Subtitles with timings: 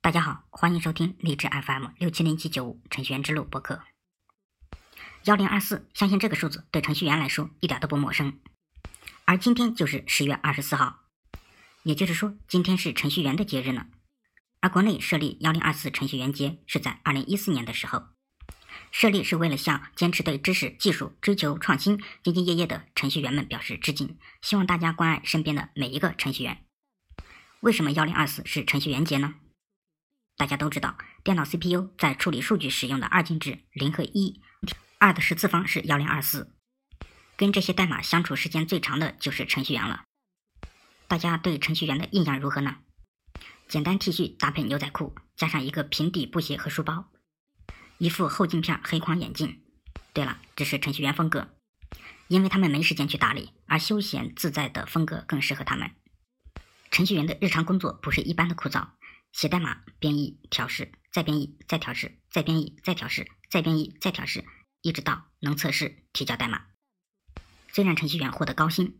[0.00, 3.82] 大家好，欢迎收听励志 FM 六七零七九五程序员之路播客。
[5.24, 8.38] 幺零二四，相信这个数字对程序员来说一点都不陌生。
[9.24, 11.00] 而今天就是十月二十四号，
[11.82, 13.86] 也就是说，今天是程序员的节日呢。
[14.60, 18.04] 而国内设立幺零二四程序员节是在二零一四年的时候，
[18.92, 26.64] 设立是为了向坚持对知识、技术追求创新、兢兢业业的程序员们表示致敬，希望大家关爱身边的每一个程序员。
[27.60, 29.34] 为什么幺零二四是程序员节呢？
[30.38, 34.40] 大家都知道，电脑 CPU 在处理数据使用的二进制零和一，
[34.98, 36.54] 二的十次方是幺零二四。
[37.36, 40.04] 跟这些代码相处时间最长的就是程序员了。
[41.08, 42.76] 大家对程序员的印象如何呢？
[43.66, 47.10] 简单 T 恤搭配牛仔裤，加上一个平底布鞋和书包，
[47.98, 49.64] 一副厚镜片黑框眼镜。
[50.12, 51.48] 对了，这是程序员风格，
[52.28, 55.90] 因为他们没时间去打理，而休闲自在的风格更适合他们。
[56.92, 58.86] 程序员的日常工作不是一般的枯燥。
[59.32, 64.44] 写代码、编译、调试，再编译、再调试，再编译、再调试，再编译、再调试，
[64.82, 66.66] 一直到能测试、提交代码。
[67.72, 68.98] 虽然程序员获得高薪，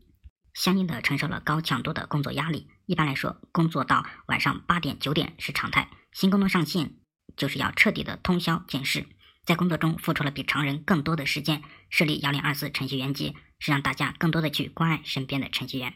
[0.54, 2.68] 相应的承受了高强度的工作压力。
[2.86, 5.90] 一般来说，工作到晚上八点、九点是常态。
[6.12, 6.96] 新功能上线
[7.36, 9.06] 就是要彻底的通宵检视，
[9.44, 11.62] 在工作中付出了比常人更多的时间。
[11.90, 15.94] 设立幺零二四程序员节，是让大家更多的去关爱身边的程序员，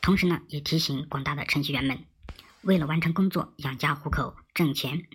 [0.00, 2.04] 同时呢，也提醒广大的程序员们。
[2.62, 5.06] 为了完成工作、养家糊口、挣钱，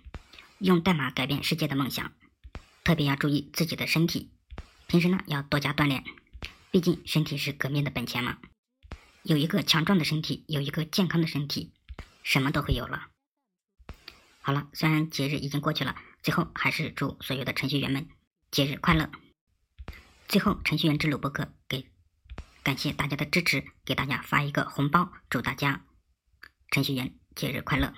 [0.58, 2.12] 用代码改变世界的梦想，
[2.82, 4.32] 特别要注意自己的身体。
[4.88, 6.04] 平时呢要多加锻炼，
[6.70, 8.38] 毕竟身体是革命的本钱嘛。
[9.22, 11.72] 有一个强壮的身体，有一个健康的身体，
[12.22, 13.08] 什么都会有了。
[14.40, 18.08] 好了，虽然节日已经过去了，最后还是祝所有的程序员们
[18.50, 19.10] 节日快乐。
[20.28, 21.88] 最后，程序员之路博客给
[22.62, 25.84] 感谢大家的支持，给大家发一个红包，祝大家
[26.70, 27.14] 程序员。
[27.36, 27.92] 节日快乐！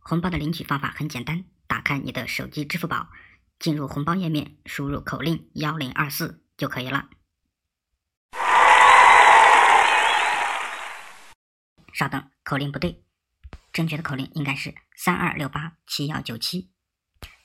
[0.00, 3.08] 红包的领取方法很简单，打开你的手机支付宝，
[3.60, 7.08] 进入红包页面，输入口令幺零二四就可以了。
[11.94, 13.04] 稍等，口令不对，
[13.72, 16.72] 正确的口令应该是三二六八七幺九七。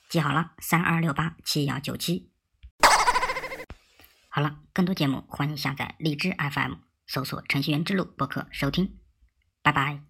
[0.08, 2.32] 记好了，三二六八七幺九七。
[4.28, 6.74] 好了，更多节目欢迎下载荔枝 FM，
[7.06, 8.98] 搜索“程序员之路”播客收听。
[9.62, 10.02] 拜拜。